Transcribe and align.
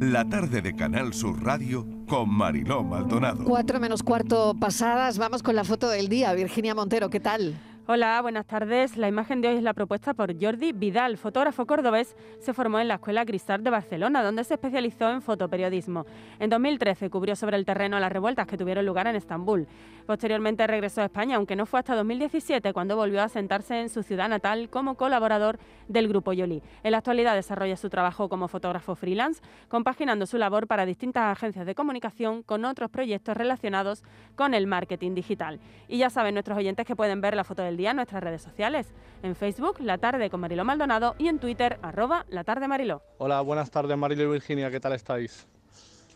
La 0.00 0.24
tarde 0.28 0.62
de 0.62 0.76
Canal 0.76 1.12
Sur 1.12 1.42
Radio 1.42 1.86
con 2.06 2.32
Mariló 2.32 2.84
Maldonado. 2.84 3.44
Cuatro 3.44 3.80
menos 3.80 4.04
cuarto 4.04 4.54
pasadas, 4.54 5.18
vamos 5.18 5.42
con 5.42 5.56
la 5.56 5.64
foto 5.64 5.88
del 5.88 6.08
día. 6.08 6.32
Virginia 6.34 6.74
Montero, 6.74 7.10
¿qué 7.10 7.18
tal? 7.18 7.56
Hola, 7.88 8.20
buenas 8.20 8.46
tardes. 8.48 8.96
La 8.96 9.06
imagen 9.06 9.40
de 9.40 9.46
hoy 9.46 9.56
es 9.58 9.62
la 9.62 9.72
propuesta 9.72 10.12
por 10.12 10.34
Jordi 10.42 10.72
Vidal, 10.72 11.16
fotógrafo 11.18 11.66
cordobés. 11.66 12.16
Se 12.40 12.52
formó 12.52 12.80
en 12.80 12.88
la 12.88 12.94
Escuela 12.94 13.24
Cristal 13.24 13.62
de 13.62 13.70
Barcelona, 13.70 14.24
donde 14.24 14.42
se 14.42 14.54
especializó 14.54 15.08
en 15.08 15.22
fotoperiodismo. 15.22 16.04
En 16.40 16.50
2013 16.50 17.08
cubrió 17.10 17.36
sobre 17.36 17.56
el 17.56 17.64
terreno 17.64 18.00
las 18.00 18.10
revueltas 18.10 18.48
que 18.48 18.58
tuvieron 18.58 18.84
lugar 18.84 19.06
en 19.06 19.14
Estambul. 19.14 19.68
Posteriormente 20.04 20.66
regresó 20.66 21.00
a 21.02 21.04
España, 21.04 21.36
aunque 21.36 21.54
no 21.54 21.64
fue 21.64 21.78
hasta 21.78 21.94
2017 21.94 22.72
cuando 22.72 22.96
volvió 22.96 23.22
a 23.22 23.28
sentarse 23.28 23.80
en 23.80 23.88
su 23.88 24.02
ciudad 24.02 24.28
natal 24.28 24.68
como 24.68 24.96
colaborador 24.96 25.60
del 25.86 26.08
Grupo 26.08 26.32
Yoli. 26.32 26.62
En 26.82 26.90
la 26.90 26.98
actualidad 26.98 27.36
desarrolla 27.36 27.76
su 27.76 27.88
trabajo 27.88 28.28
como 28.28 28.48
fotógrafo 28.48 28.96
freelance, 28.96 29.42
compaginando 29.68 30.26
su 30.26 30.38
labor 30.38 30.66
para 30.66 30.86
distintas 30.86 31.36
agencias 31.36 31.66
de 31.66 31.76
comunicación 31.76 32.42
con 32.42 32.64
otros 32.64 32.90
proyectos 32.90 33.36
relacionados 33.36 34.02
con 34.34 34.54
el 34.54 34.66
marketing 34.66 35.14
digital. 35.14 35.60
Y 35.86 35.98
ya 35.98 36.10
saben 36.10 36.34
nuestros 36.34 36.58
oyentes 36.58 36.84
que 36.84 36.96
pueden 36.96 37.20
ver 37.20 37.36
la 37.36 37.44
foto 37.44 37.62
del 37.62 37.75
día 37.76 37.90
en 37.90 37.96
nuestras 37.96 38.22
redes 38.22 38.42
sociales. 38.42 38.92
En 39.22 39.34
Facebook, 39.34 39.80
La 39.80 39.98
Tarde 39.98 40.30
con 40.30 40.40
Mariló 40.40 40.64
Maldonado 40.64 41.14
y 41.18 41.28
en 41.28 41.38
Twitter, 41.38 41.78
arroba 41.82 42.26
La 42.28 42.44
Tarde 42.44 42.68
Mariló. 42.68 43.02
Hola, 43.18 43.40
buenas 43.40 43.70
tardes 43.70 43.96
Mariló 43.96 44.24
y 44.24 44.32
Virginia, 44.32 44.70
¿qué 44.70 44.80
tal 44.80 44.92
estáis? 44.92 45.46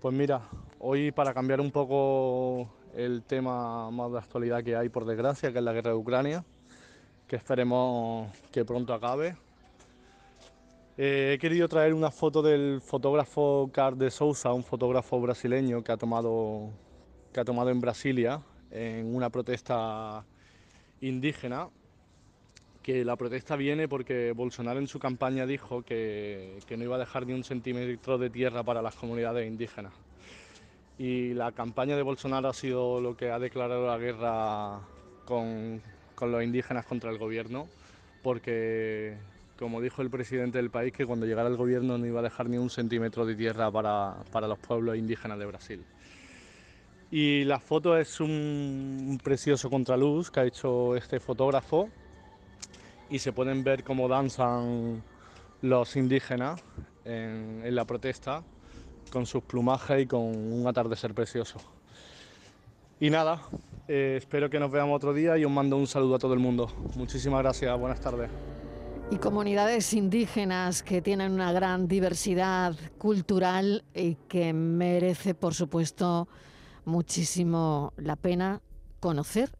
Pues 0.00 0.14
mira, 0.14 0.42
hoy 0.78 1.12
para 1.12 1.32
cambiar 1.32 1.60
un 1.60 1.70
poco 1.70 2.68
el 2.94 3.22
tema 3.22 3.90
más 3.90 4.12
de 4.12 4.18
actualidad 4.18 4.62
que 4.62 4.76
hay, 4.76 4.88
por 4.88 5.04
desgracia, 5.04 5.52
que 5.52 5.58
es 5.58 5.64
la 5.64 5.72
guerra 5.72 5.90
de 5.90 5.96
Ucrania, 5.96 6.44
que 7.26 7.36
esperemos 7.36 8.30
que 8.50 8.64
pronto 8.64 8.92
acabe. 8.92 9.36
Eh, 10.98 11.32
he 11.34 11.38
querido 11.38 11.68
traer 11.68 11.94
una 11.94 12.10
foto 12.10 12.42
del 12.42 12.80
fotógrafo 12.82 13.70
Car 13.72 13.96
de 13.96 14.10
Souza, 14.10 14.52
un 14.52 14.62
fotógrafo 14.62 15.20
brasileño 15.20 15.82
que 15.82 15.92
ha 15.92 15.96
tomado, 15.96 16.70
que 17.32 17.40
ha 17.40 17.44
tomado 17.44 17.70
en 17.70 17.80
Brasilia 17.80 18.42
en 18.70 19.14
una 19.14 19.30
protesta 19.30 20.24
indígena, 21.02 21.68
que 22.82 23.04
la 23.04 23.16
protesta 23.16 23.56
viene 23.56 23.86
porque 23.86 24.32
Bolsonaro 24.32 24.80
en 24.80 24.88
su 24.88 24.98
campaña 24.98 25.46
dijo 25.46 25.82
que, 25.82 26.58
que 26.66 26.76
no 26.76 26.84
iba 26.84 26.96
a 26.96 27.00
dejar 27.00 27.26
ni 27.26 27.32
un 27.32 27.44
centímetro 27.44 28.18
de 28.18 28.30
tierra 28.30 28.62
para 28.62 28.82
las 28.82 28.94
comunidades 28.94 29.46
indígenas. 29.46 29.92
Y 30.98 31.34
la 31.34 31.52
campaña 31.52 31.96
de 31.96 32.02
Bolsonaro 32.02 32.48
ha 32.48 32.54
sido 32.54 33.00
lo 33.00 33.16
que 33.16 33.30
ha 33.30 33.38
declarado 33.38 33.86
la 33.86 33.98
guerra 33.98 34.80
con, 35.24 35.80
con 36.14 36.32
los 36.32 36.42
indígenas 36.42 36.86
contra 36.86 37.10
el 37.10 37.18
gobierno, 37.18 37.68
porque 38.22 39.16
como 39.58 39.80
dijo 39.80 40.02
el 40.02 40.10
presidente 40.10 40.58
del 40.58 40.70
país, 40.70 40.92
que 40.92 41.06
cuando 41.06 41.24
llegara 41.24 41.48
el 41.48 41.56
gobierno 41.56 41.96
no 41.98 42.06
iba 42.06 42.20
a 42.20 42.24
dejar 42.24 42.48
ni 42.48 42.58
un 42.58 42.68
centímetro 42.68 43.24
de 43.24 43.36
tierra 43.36 43.70
para, 43.70 44.16
para 44.32 44.48
los 44.48 44.58
pueblos 44.58 44.96
indígenas 44.96 45.38
de 45.38 45.46
Brasil. 45.46 45.84
Y 47.12 47.44
la 47.44 47.60
foto 47.60 47.98
es 47.98 48.20
un 48.20 49.20
precioso 49.22 49.68
contraluz 49.68 50.30
que 50.30 50.40
ha 50.40 50.46
hecho 50.46 50.96
este 50.96 51.20
fotógrafo 51.20 51.90
y 53.10 53.18
se 53.18 53.34
pueden 53.34 53.62
ver 53.62 53.84
cómo 53.84 54.08
danzan 54.08 55.02
los 55.60 55.94
indígenas 55.96 56.64
en, 57.04 57.62
la 57.74 57.84
protesta 57.84 58.42
con 59.10 59.26
sus 59.26 59.42
plumajes 59.42 60.04
y 60.04 60.06
con 60.06 60.22
un 60.22 60.66
atardecer 60.66 61.12
precioso. 61.12 61.58
Y 62.98 63.10
nada, 63.10 63.42
eh, 63.88 64.14
espero 64.16 64.48
que 64.48 64.58
nos 64.58 64.70
veamos 64.70 64.96
otro 64.96 65.12
día 65.12 65.36
y 65.36 65.44
os 65.44 65.52
mando 65.52 65.76
un 65.76 65.86
saludo 65.86 66.14
a 66.14 66.18
todo 66.18 66.32
el 66.32 66.40
mundo. 66.40 66.72
Muchísimas 66.96 67.42
gracias, 67.42 67.78
buenas 67.78 68.00
tardes. 68.00 68.30
Y 69.10 69.18
comunidades 69.18 69.92
indígenas 69.92 70.82
que 70.82 71.02
tienen 71.02 71.32
una 71.32 71.52
gran 71.52 71.88
diversidad 71.88 72.74
cultural 72.96 73.84
y 73.94 74.14
que 74.28 74.54
merece, 74.54 75.34
por 75.34 75.52
supuesto, 75.52 76.26
muchísimo 76.84 77.92
la 77.96 78.16
pena 78.16 78.60
conocer 79.00 79.56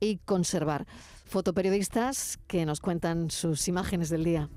y 0.00 0.18
conservar. 0.18 0.86
Fotoperiodistas 1.24 2.38
que 2.46 2.66
nos 2.66 2.80
cuentan 2.80 3.30
sus 3.30 3.68
imágenes 3.68 4.08
del 4.10 4.24
día. 4.24 4.48